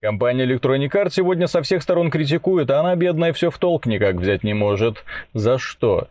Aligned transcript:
Компания 0.00 0.46
Electronic 0.46 0.92
Arts 0.92 1.10
сегодня 1.14 1.48
со 1.48 1.60
всех 1.60 1.82
сторон 1.82 2.12
критикует, 2.12 2.70
а 2.70 2.78
она, 2.78 2.94
бедная, 2.94 3.32
все 3.32 3.50
в 3.50 3.58
толк 3.58 3.84
никак 3.84 4.14
взять 4.14 4.44
не 4.44 4.54
может. 4.54 5.02
За 5.34 5.58
что? 5.58 6.06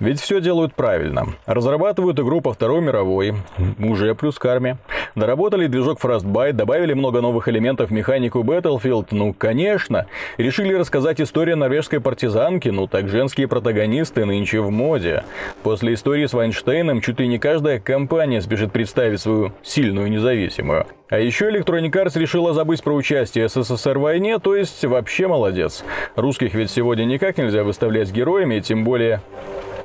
Ведь 0.00 0.20
все 0.20 0.40
делают 0.40 0.74
правильно. 0.74 1.26
Разрабатывают 1.44 2.20
игру 2.20 2.40
по 2.40 2.52
Второй 2.52 2.80
мировой, 2.80 3.34
уже 3.78 4.14
плюс 4.14 4.38
карме. 4.38 4.78
Доработали 5.16 5.66
движок 5.66 5.98
Frostbite, 6.00 6.52
добавили 6.52 6.92
много 6.92 7.20
новых 7.20 7.48
элементов 7.48 7.90
в 7.90 7.92
механику 7.92 8.44
Battlefield, 8.44 9.08
ну, 9.10 9.34
конечно. 9.34 10.06
Решили 10.36 10.72
рассказать 10.74 11.20
историю 11.20 11.56
норвежской 11.56 12.00
партизанки, 12.00 12.68
ну, 12.68 12.86
так 12.86 13.08
женские 13.08 13.48
протагонисты 13.48 14.24
нынче 14.24 14.60
в 14.60 14.70
моде. 14.70 15.24
После 15.64 15.94
истории 15.94 16.26
с 16.26 16.32
Вайнштейном 16.32 17.00
чуть 17.00 17.18
ли 17.18 17.26
не 17.26 17.38
каждая 17.38 17.80
компания 17.80 18.40
спешит 18.40 18.70
представить 18.70 19.20
свою 19.20 19.52
сильную 19.62 20.08
независимую. 20.08 20.86
А 21.10 21.18
еще 21.18 21.50
Electronic 21.50 21.90
Arts 21.90 22.18
решила 22.18 22.52
забыть 22.54 22.82
про 22.84 22.92
участие 22.92 23.48
СССР 23.48 23.98
в 23.98 24.02
войне, 24.02 24.38
то 24.38 24.54
есть 24.54 24.84
вообще 24.84 25.26
молодец. 25.26 25.82
Русских 26.14 26.54
ведь 26.54 26.70
сегодня 26.70 27.04
никак 27.04 27.38
нельзя 27.38 27.64
выставлять 27.64 28.12
героями, 28.12 28.60
тем 28.60 28.84
более 28.84 29.22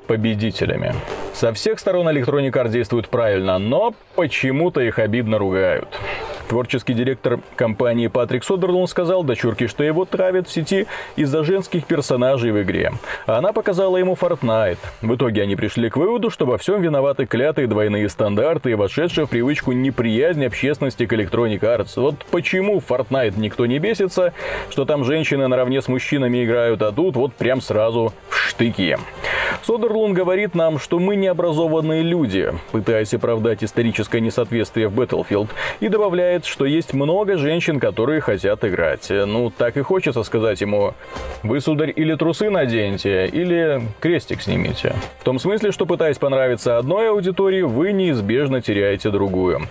победителями. 0.04 0.94
Со 1.34 1.54
всех 1.54 1.80
сторон 1.80 2.08
Electronic 2.08 2.52
Arts 2.52 2.70
действует 2.70 3.10
правильно, 3.10 3.58
но 3.58 3.94
почему-то 4.16 4.82
их 4.82 5.00
обидно 5.00 5.38
ругают. 5.38 5.88
Творческий 6.54 6.94
директор 6.94 7.40
компании 7.56 8.06
Патрик 8.06 8.44
Содерлун 8.44 8.88
сказал 8.88 9.24
дочурке, 9.24 9.68
что 9.68 9.84
его 9.84 10.06
травят 10.06 10.48
в 10.48 10.52
сети 10.52 10.86
из-за 11.16 11.44
женских 11.44 11.88
персонажей 11.88 12.52
в 12.52 12.62
игре. 12.62 12.92
Она 13.26 13.54
показала 13.54 13.98
ему 13.98 14.14
Fortnite. 14.14 14.78
В 15.02 15.16
итоге 15.16 15.42
они 15.42 15.56
пришли 15.56 15.90
к 15.90 15.98
выводу, 15.98 16.30
что 16.30 16.46
во 16.46 16.60
всем 16.60 16.80
виноваты 16.80 17.26
клятые 17.26 17.66
двойные 17.66 18.08
стандарты 18.08 18.70
и 18.70 18.76
вошедшая 18.76 19.26
в 19.26 19.32
привычку 19.32 19.72
неприязнь 19.72 20.46
общественности 20.46 21.08
к 21.08 21.14
Electronic 21.14 21.62
Arts. 21.62 21.94
Вот 21.96 22.24
почему 22.30 22.80
в 22.80 22.88
Fortnite 22.88 23.34
никто 23.38 23.66
не 23.66 23.80
бесится, 23.80 24.32
что 24.70 24.86
там 24.86 25.06
женщины 25.06 25.48
наравне 25.48 25.82
с 25.82 25.88
мужчинами 25.88 26.46
играют, 26.46 26.84
а 26.84 26.92
тут 26.92 27.16
вот 27.16 27.34
прям 27.34 27.62
сразу 27.62 28.14
в 28.30 28.36
штыки. 28.36 29.00
Содерлун 29.64 30.14
говорит 30.14 30.56
нам, 30.56 30.78
что 30.78 31.00
мы 31.00 31.16
необразованные 31.16 32.02
люди, 32.02 32.54
пытаясь 32.72 33.14
оправдать 33.14 33.64
историческое 33.64 34.20
несоответствие 34.20 34.88
в 34.90 35.00
Battlefield, 35.00 35.50
и 35.80 35.88
добавляет, 35.88 36.43
что 36.46 36.66
есть 36.66 36.94
много 36.94 37.38
женщин, 37.38 37.80
которые 37.80 38.22
хотят 38.22 38.64
играть. 38.64 39.10
Ну, 39.10 39.50
так 39.50 39.78
и 39.78 39.82
хочется 39.82 40.24
сказать 40.24 40.62
ему, 40.62 40.94
вы, 41.44 41.62
сударь, 41.62 41.94
или 41.96 42.16
трусы 42.16 42.50
наденьте, 42.50 43.28
или 43.28 43.82
крестик 44.00 44.42
снимите. 44.42 44.96
В 45.20 45.24
том 45.24 45.40
смысле, 45.40 45.72
что 45.72 45.86
пытаясь 45.86 46.18
понравиться 46.18 46.78
одной 46.78 47.10
аудитории, 47.10 47.62
вы 47.62 47.92
неизбежно 47.92 48.62
теряете 48.62 49.10
другую. 49.10 49.62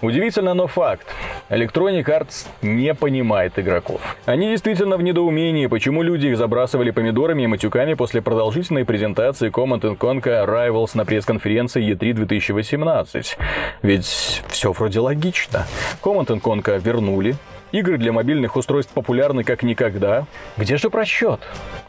Удивительно, 0.00 0.54
но 0.54 0.66
факт. 0.66 1.06
Electronic 1.48 2.04
Arts 2.04 2.46
не 2.62 2.94
понимает 2.94 3.58
игроков. 3.58 4.00
Они 4.24 4.48
действительно 4.48 4.96
в 4.96 5.02
недоумении, 5.02 5.66
почему 5.66 6.02
люди 6.02 6.26
их 6.26 6.36
забрасывали 6.36 6.90
помидорами 6.90 7.42
и 7.42 7.46
матюками 7.46 7.94
после 7.94 8.22
продолжительной 8.22 8.84
презентации 8.84 9.50
Command 9.50 9.96
Conquer 9.96 10.46
Rivals 10.46 10.90
на 10.94 11.04
пресс-конференции 11.04 11.92
E3 11.92 12.12
2018. 12.12 13.38
Ведь 13.82 14.42
все 14.48 14.72
вроде 14.72 15.00
логично. 15.00 15.66
Command 16.06 16.40
Conquer 16.40 16.78
вернули, 16.80 17.36
Игры 17.72 17.98
для 17.98 18.12
мобильных 18.12 18.54
устройств 18.54 18.92
популярны 18.92 19.42
как 19.42 19.64
никогда. 19.64 20.26
Где 20.56 20.76
же 20.76 20.88
просчет? 20.88 21.40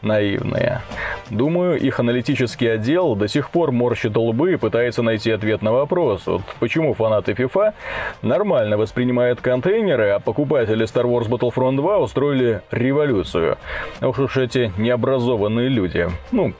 Наивные. 0.02 0.82
Думаю, 1.30 1.78
их 1.78 2.00
аналитический 2.00 2.74
отдел 2.74 3.14
до 3.14 3.28
сих 3.28 3.50
пор 3.50 3.70
морщит 3.70 4.16
лбы 4.16 4.54
и 4.54 4.56
пытается 4.56 5.02
найти 5.02 5.30
ответ 5.30 5.62
на 5.62 5.72
вопрос, 5.72 6.26
вот 6.26 6.42
почему 6.58 6.94
фанаты 6.94 7.32
FIFA 7.32 7.74
нормально 8.22 8.76
воспринимают 8.76 9.40
контейнеры, 9.40 10.10
а 10.10 10.18
покупатели 10.18 10.84
Star 10.84 11.04
Wars 11.04 11.28
Battlefront 11.28 11.76
2 11.76 11.98
устроили 11.98 12.60
революцию. 12.72 13.56
Ох 14.02 14.18
уж 14.18 14.36
эти 14.36 14.72
необразованные 14.78 15.68
люди. 15.68 16.08
Ну, 16.32 16.54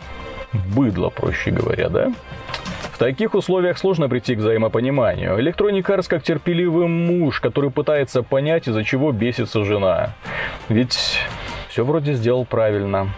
быдло, 0.75 1.11
проще 1.11 1.51
говоря, 1.51 1.89
да? 1.89 2.13
В 2.99 3.01
таких 3.01 3.37
условиях 3.37 3.79
сложно 3.79 4.09
прийти 4.09 4.35
к 4.35 4.41
взаимопониманию. 4.41 5.39
Electronic 5.39 5.85
Arts 5.85 6.09
как 6.09 6.25
терпеливый 6.25 6.89
муж, 6.89 7.39
который 7.39 7.71
пытается 7.71 8.25
понять, 8.25 8.67
из-за 8.67 8.83
чего 8.83 9.13
бесится 9.13 9.65
жена. 9.65 10.15
Ведь 10.69 11.21
все 11.69 11.85
вроде 11.85 12.15
сделал 12.15 12.45
правильно. 12.45 13.11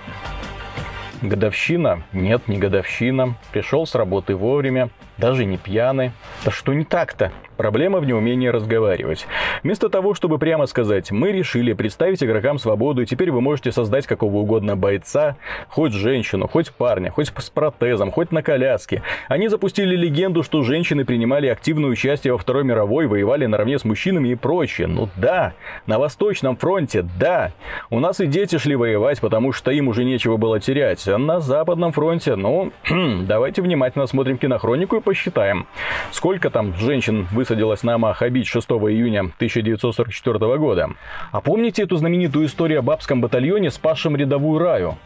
Годовщина? 1.23 2.03
Нет, 2.13 2.47
не 2.47 2.59
годовщина. 2.59 3.37
Пришел 3.53 3.87
с 3.87 3.95
работы 3.95 4.37
вовремя, 4.37 4.91
даже 5.17 5.47
не 5.47 5.57
пьяный. 5.57 6.13
Да 6.45 6.51
что 6.51 6.75
не 6.75 6.85
так-то? 6.85 7.33
Проблема 7.61 8.01
в 8.01 8.07
неумении 8.07 8.49
разговаривать. 8.49 9.27
Вместо 9.63 9.91
того, 9.91 10.15
чтобы 10.15 10.39
прямо 10.39 10.65
сказать, 10.65 11.11
мы 11.11 11.31
решили 11.31 11.75
представить 11.75 12.25
игрокам 12.25 12.59
свободу, 12.59 13.03
и 13.03 13.05
теперь 13.05 13.31
вы 13.31 13.43
можете 13.43 13.71
создать 13.71 14.07
какого 14.07 14.39
угодно 14.39 14.77
бойца, 14.77 15.37
хоть 15.69 15.93
женщину, 15.93 16.49
хоть 16.49 16.73
парня, 16.73 17.11
хоть 17.11 17.31
с 17.37 17.51
протезом, 17.51 18.13
хоть 18.13 18.33
на 18.33 18.43
коляске. 18.43 19.03
Они 19.29 19.49
запустили 19.49 19.95
легенду, 19.95 20.43
что 20.43 20.63
женщины 20.63 21.05
принимали 21.05 21.49
активное 21.49 21.91
участие 21.91 22.33
во 22.33 22.39
Второй 22.39 22.65
мировой, 22.65 23.07
воевали 23.07 23.45
наравне 23.45 23.79
с 23.79 23.85
мужчинами 23.85 24.31
и 24.31 24.37
прочее. 24.37 24.87
Ну 24.87 25.11
да, 25.17 25.53
на 25.87 25.99
Восточном 25.99 26.57
фронте, 26.57 27.07
да. 27.19 27.53
У 27.91 28.01
нас 28.01 28.21
и 28.21 28.27
дети 28.27 28.57
шли 28.57 28.75
воевать, 28.75 29.21
потому 29.21 29.53
что 29.53 29.71
им 29.71 29.89
уже 29.89 30.05
нечего 30.05 30.39
было 30.39 30.61
терять. 30.61 31.07
А 31.07 31.19
на 31.19 31.41
Западном 31.41 31.93
фронте, 31.93 32.37
ну, 32.37 32.73
давайте 33.29 33.61
внимательно 33.61 34.07
смотрим 34.07 34.39
кинохронику 34.39 34.97
и 34.97 35.01
посчитаем, 35.03 35.67
сколько 36.11 36.49
там 36.49 36.73
женщин 36.77 37.29
высадили 37.31 37.50
высадилась 37.51 37.83
на 37.83 37.99
Махабич 37.99 38.49
6 38.49 38.69
июня 38.71 39.21
1944 39.21 40.57
года. 40.57 40.91
А 41.33 41.41
помните 41.41 41.83
эту 41.83 41.97
знаменитую 41.97 42.47
историю 42.47 42.79
о 42.79 42.83
бабском 42.83 43.21
батальоне, 43.21 43.73
спасшем 43.73 44.15
рядовую 44.15 44.61
Раю? 44.61 44.97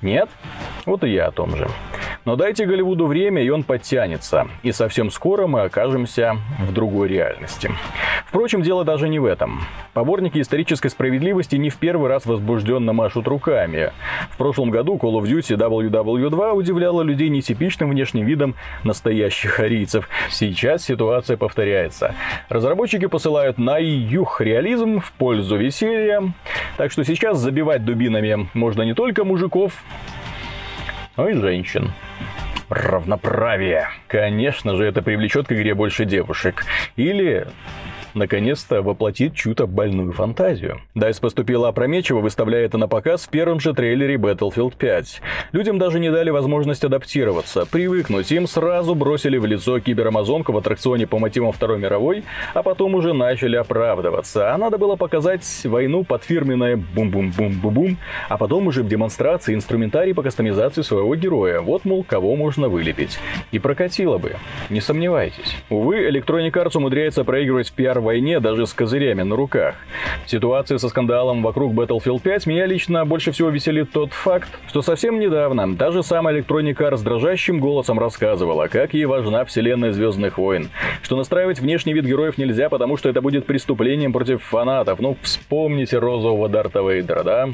Нет? 0.00 0.28
Вот 0.86 1.04
и 1.04 1.10
я 1.10 1.28
о 1.28 1.30
том 1.30 1.56
же. 1.56 1.68
Но 2.24 2.36
дайте 2.36 2.66
Голливуду 2.66 3.06
время, 3.06 3.42
и 3.42 3.48
он 3.50 3.64
подтянется. 3.64 4.46
И 4.62 4.70
совсем 4.70 5.10
скоро 5.10 5.48
мы 5.48 5.62
окажемся 5.62 6.36
в 6.60 6.72
другой 6.72 7.08
реальности. 7.08 7.70
Впрочем, 8.26 8.62
дело 8.62 8.84
даже 8.84 9.08
не 9.08 9.18
в 9.18 9.24
этом. 9.24 9.60
Поборники 9.92 10.40
исторической 10.40 10.88
справедливости 10.88 11.56
не 11.56 11.68
в 11.68 11.76
первый 11.76 12.08
раз 12.08 12.24
возбужденно 12.24 12.92
машут 12.92 13.26
руками. 13.26 13.92
В 14.30 14.36
прошлом 14.38 14.70
году 14.70 14.96
Call 14.96 15.20
of 15.20 15.24
Duty 15.24 15.56
WW2 15.56 16.52
удивляла 16.52 17.02
людей 17.02 17.28
нетипичным 17.28 17.90
внешним 17.90 18.24
видом 18.24 18.54
настоящих 18.84 19.58
арийцев. 19.58 20.08
Сейчас 20.30 20.84
ситуация 20.84 21.36
повторяется. 21.36 22.14
Разработчики 22.48 23.06
посылают 23.06 23.58
на 23.58 23.78
юг 23.78 24.40
реализм 24.40 25.00
в 25.00 25.12
пользу 25.12 25.56
веселья. 25.56 26.32
Так 26.76 26.92
что 26.92 27.04
сейчас 27.04 27.38
забивать 27.38 27.84
дубинами 27.84 28.48
можно 28.54 28.82
не 28.82 28.94
только 28.94 29.24
мужиков, 29.24 29.72
но 31.16 31.28
и 31.28 31.34
женщин 31.34 31.92
равноправие. 32.68 33.88
Конечно 34.08 34.76
же, 34.76 34.84
это 34.84 35.02
привлечет 35.02 35.46
к 35.46 35.52
игре 35.52 35.74
больше 35.74 36.04
девушек. 36.04 36.64
Или 36.96 37.46
наконец-то 38.14 38.82
воплотит 38.82 39.34
чью-то 39.34 39.66
больную 39.66 40.12
фантазию. 40.12 40.80
DICE 40.94 41.20
поступила 41.20 41.68
опрометчиво, 41.68 42.20
выставляя 42.20 42.64
это 42.64 42.78
на 42.78 42.88
показ 42.88 43.22
в 43.26 43.28
первом 43.30 43.60
же 43.60 43.72
трейлере 43.72 44.16
Battlefield 44.16 44.74
5. 44.76 45.20
Людям 45.52 45.78
даже 45.78 45.98
не 45.98 46.10
дали 46.10 46.30
возможность 46.30 46.84
адаптироваться, 46.84 47.66
привыкнуть, 47.66 48.30
им 48.32 48.46
сразу 48.46 48.94
бросили 48.94 49.38
в 49.38 49.46
лицо 49.46 49.80
киберамазонку 49.80 50.52
в 50.52 50.58
аттракционе 50.58 51.06
по 51.06 51.18
мотивам 51.18 51.52
Второй 51.52 51.78
мировой, 51.78 52.24
а 52.54 52.62
потом 52.62 52.94
уже 52.94 53.12
начали 53.12 53.56
оправдываться. 53.56 54.52
А 54.54 54.58
надо 54.58 54.78
было 54.78 54.96
показать 54.96 55.44
войну 55.64 56.04
под 56.04 56.24
фирменное 56.24 56.76
бум-бум-бум-бум-бум, 56.76 57.96
а 58.28 58.36
потом 58.36 58.66
уже 58.66 58.82
в 58.82 58.88
демонстрации 58.88 59.54
инструментарий 59.54 60.14
по 60.14 60.22
кастомизации 60.22 60.82
своего 60.82 61.14
героя. 61.16 61.60
Вот, 61.60 61.84
мол, 61.84 62.04
кого 62.04 62.36
можно 62.36 62.68
вылепить. 62.68 63.18
И 63.52 63.58
прокатило 63.58 64.18
бы. 64.18 64.36
Не 64.68 64.80
сомневайтесь. 64.80 65.56
Увы, 65.70 66.08
Electronic 66.08 66.52
Arts 66.52 66.76
умудряется 66.76 67.24
проигрывать 67.24 67.70
в 67.70 67.72
пиар 67.72 68.01
войне 68.02 68.40
даже 68.40 68.66
с 68.66 68.74
козырями 68.74 69.22
на 69.22 69.36
руках. 69.36 69.76
Ситуация 70.26 70.78
со 70.78 70.88
скандалом 70.88 71.42
вокруг 71.42 71.72
Battlefield 71.72 72.20
5 72.20 72.46
меня 72.46 72.66
лично 72.66 73.04
больше 73.04 73.32
всего 73.32 73.48
веселит 73.48 73.92
тот 73.92 74.12
факт, 74.12 74.48
что 74.68 74.82
совсем 74.82 75.18
недавно 75.18 75.74
даже 75.74 76.02
сам 76.02 76.28
Electronic 76.28 76.76
Arts 76.76 77.02
дрожащим 77.02 77.60
голосом 77.60 77.98
рассказывала, 77.98 78.66
как 78.66 78.94
ей 78.94 79.06
важна 79.06 79.44
вселенная 79.44 79.92
Звездных 79.92 80.38
войн, 80.38 80.70
что 81.02 81.16
настраивать 81.16 81.60
внешний 81.60 81.92
вид 81.92 82.04
героев 82.04 82.38
нельзя, 82.38 82.68
потому 82.68 82.96
что 82.96 83.08
это 83.08 83.20
будет 83.20 83.46
преступлением 83.46 84.12
против 84.12 84.42
фанатов. 84.42 85.00
Ну, 85.00 85.16
вспомните 85.22 85.98
розового 85.98 86.48
Дарта 86.48 86.80
Вейдера, 86.80 87.22
да? 87.22 87.48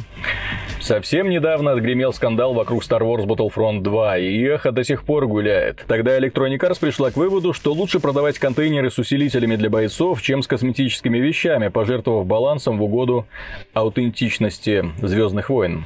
Совсем 0.81 1.29
недавно 1.29 1.73
отгремел 1.73 2.13
скандал 2.13 2.55
вокруг 2.55 2.83
Star 2.83 3.01
Wars 3.01 3.27
Battlefront 3.27 3.81
2, 3.81 4.19
и 4.19 4.43
эхо 4.45 4.73
до 4.73 4.85
сих 4.85 5.05
пор 5.05 5.27
гуляет. 5.27 5.85
Тогда 5.87 6.19
Electronic 6.19 6.59
Arts 6.61 6.81
пришла 6.81 7.11
к 7.11 7.17
выводу, 7.17 7.53
что 7.53 7.73
лучше 7.73 8.01
продавать 8.01 8.39
контейнеры 8.39 8.91
с 8.91 8.99
усилителями 8.99 9.57
для 9.57 9.69
бойцов, 9.69 10.23
чем 10.23 10.38
с 10.43 10.47
косметическими 10.47 11.19
вещами, 11.19 11.69
пожертвовав 11.69 12.27
балансом 12.27 12.79
в 12.79 12.83
угоду 12.83 13.27
аутентичности 13.75 14.85
Звездных 15.03 15.51
войн. 15.51 15.85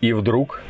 И 0.00 0.12
вдруг 0.12 0.62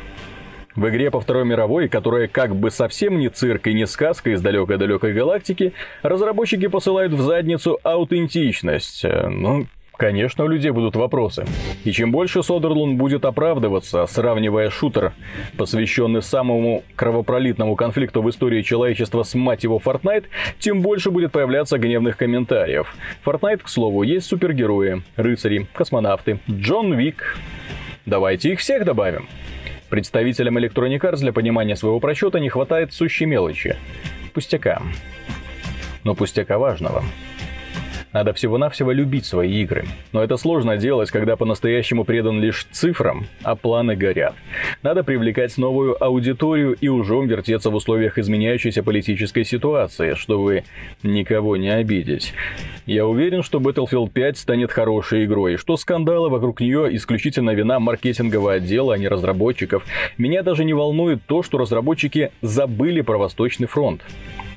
В 0.75 0.87
игре 0.87 1.11
по 1.11 1.19
Второй 1.19 1.43
мировой, 1.45 1.89
которая 1.89 2.27
как 2.29 2.55
бы 2.55 2.71
совсем 2.71 3.19
не 3.19 3.27
цирк 3.29 3.67
и 3.67 3.73
не 3.73 3.85
сказка 3.85 4.29
из 4.29 4.41
далекой-далекой 4.41 5.13
галактики, 5.13 5.73
разработчики 6.03 6.67
посылают 6.67 7.11
в 7.11 7.19
задницу 7.19 7.79
аутентичность. 7.83 9.03
Ну, 9.03 9.67
Конечно, 9.99 10.45
у 10.45 10.47
людей 10.47 10.71
будут 10.71 10.95
вопросы. 10.95 11.45
И 11.83 11.91
чем 11.91 12.13
больше 12.13 12.41
Содерлунд 12.41 12.97
будет 12.97 13.25
оправдываться, 13.25 14.05
сравнивая 14.05 14.69
шутер, 14.69 15.11
посвященный 15.57 16.21
самому 16.21 16.83
кровопролитному 16.95 17.75
конфликту 17.75 18.21
в 18.21 18.29
истории 18.29 18.61
человечества 18.61 19.23
с 19.23 19.35
мать 19.35 19.65
его 19.65 19.77
Fortnite, 19.77 20.27
тем 20.57 20.81
больше 20.81 21.11
будет 21.11 21.33
появляться 21.33 21.77
гневных 21.77 22.15
комментариев. 22.15 22.95
Fortnite, 23.25 23.57
к 23.57 23.67
слову, 23.67 24.03
есть 24.03 24.27
супергерои, 24.27 25.03
рыцари, 25.17 25.67
космонавты, 25.73 26.39
Джон 26.49 26.93
Вик. 26.93 27.37
Давайте 28.05 28.53
их 28.53 28.59
всех 28.59 28.85
добавим. 28.85 29.27
Представителям 29.89 30.57
Electronic 30.57 31.01
Arts 31.01 31.17
для 31.17 31.33
понимания 31.33 31.75
своего 31.75 31.99
просчета 31.99 32.39
не 32.39 32.47
хватает 32.47 32.93
сущей 32.93 33.25
мелочи. 33.25 33.75
Пустяка. 34.33 34.81
Но 36.05 36.15
пустяка 36.15 36.57
важного. 36.57 37.03
Надо 38.11 38.33
всего-навсего 38.33 38.91
любить 38.91 39.25
свои 39.25 39.61
игры. 39.61 39.85
Но 40.13 40.23
это 40.23 40.37
сложно 40.37 40.77
делать, 40.77 41.11
когда 41.11 41.35
по-настоящему 41.35 42.05
предан 42.05 42.41
лишь 42.41 42.65
цифрам, 42.71 43.27
а 43.43 43.55
планы 43.55 43.95
горят. 43.95 44.33
Надо 44.81 45.03
привлекать 45.03 45.55
новую 45.57 46.01
аудиторию 46.03 46.73
и 46.73 46.87
ужом 46.87 47.27
вертеться 47.27 47.69
в 47.69 47.75
условиях 47.75 48.17
изменяющейся 48.17 48.81
политической 48.81 49.43
ситуации, 49.43 50.15
чтобы 50.15 50.63
никого 51.03 51.55
не 51.55 51.69
обидеть. 51.69 52.33
Я 52.87 53.05
уверен, 53.05 53.43
что 53.43 53.59
Battlefield 53.59 54.09
5 54.09 54.37
станет 54.39 54.71
хорошей 54.71 55.25
игрой, 55.25 55.57
что 55.57 55.77
скандалы 55.77 56.29
вокруг 56.29 56.61
нее 56.61 56.95
исключительно 56.95 57.51
вина 57.51 57.79
маркетингового 57.79 58.53
отдела, 58.53 58.95
а 58.95 58.97
не 58.97 59.07
разработчиков. 59.07 59.85
Меня 60.17 60.41
даже 60.41 60.65
не 60.65 60.73
волнует 60.73 61.19
то, 61.27 61.43
что 61.43 61.59
разработчики 61.59 62.31
забыли 62.41 63.01
про 63.01 63.19
Восточный 63.19 63.67
фронт. 63.67 64.01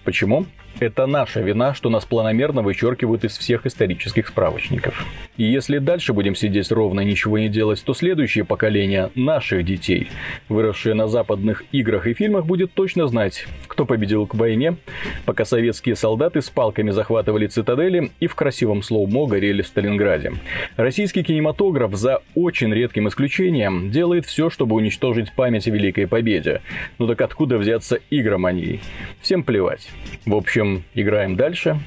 Почему? 0.05 0.47
Это 0.81 1.07
наша 1.07 1.41
вина, 1.41 1.75
что 1.75 1.91
нас 1.91 2.05
планомерно 2.05 2.63
вычеркивают 2.63 3.25
из 3.25 3.39
всех 3.39 3.67
исторических 3.67 4.27
справочников. 4.27 5.07
И 5.37 5.45
если 5.45 5.79
дальше 5.79 6.13
будем 6.13 6.35
сидеть 6.35 6.73
ровно 6.73 7.01
и 7.01 7.05
ничего 7.05 7.39
не 7.39 7.49
делать, 7.49 7.83
то 7.85 7.95
следующее 7.95 8.45
поколение 8.45 9.11
наших 9.15 9.65
детей, 9.65 10.09
выросшее 10.49 10.95
на 10.95 11.07
западных 11.07 11.63
играх 11.73 12.07
и 12.07 12.15
фильмах, 12.15 12.47
будет 12.47 12.73
точно 12.73 13.07
знать, 13.07 13.47
кто 13.69 13.85
победил 13.85 14.27
к 14.27 14.35
войне, 14.35 14.77
пока 15.25 15.45
советские 15.45 15.95
солдаты 15.95 16.43
с 16.43 16.51
палками 16.51 16.91
захватывали 16.91 17.47
цитадели 17.47 18.11
и 18.19 18.27
в 18.27 18.35
красивом 18.35 18.83
слоумо 18.83 19.27
горели 19.27 19.63
в 19.63 19.69
Сталинграде. 19.69 20.33
Российский 20.77 21.23
кинематограф, 21.23 21.95
за 21.95 22.23
очень 22.35 22.75
редким 22.75 23.07
исключением, 23.07 23.91
делает 23.93 24.27
все, 24.27 24.51
чтобы 24.51 24.75
уничтожить 24.75 25.33
память 25.33 25.69
о 25.69 25.71
Великой 25.71 26.09
Победе. 26.09 26.63
Ну 26.99 27.07
так 27.07 27.21
откуда 27.21 27.59
взяться 27.59 28.01
игромании? 28.11 28.81
Всем 29.21 29.45
плевать. 29.45 29.92
В 30.25 30.35
общем, 30.35 30.85
играем 30.95 31.35
дальше 31.35 31.81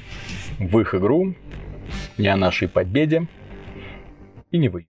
в 0.58 0.78
их 0.78 0.94
игру, 0.94 1.34
не 2.18 2.28
о 2.28 2.36
нашей 2.36 2.68
победе 2.68 3.26
и 4.50 4.58
не 4.58 4.68
вы. 4.68 4.84